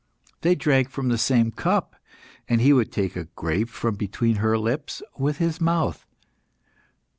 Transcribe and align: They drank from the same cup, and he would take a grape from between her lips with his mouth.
They 0.41 0.55
drank 0.55 0.89
from 0.89 1.09
the 1.09 1.17
same 1.19 1.51
cup, 1.51 1.95
and 2.49 2.59
he 2.59 2.73
would 2.73 2.91
take 2.91 3.15
a 3.15 3.25
grape 3.25 3.69
from 3.69 3.93
between 3.97 4.37
her 4.37 4.57
lips 4.57 5.03
with 5.19 5.37
his 5.37 5.61
mouth. 5.61 6.07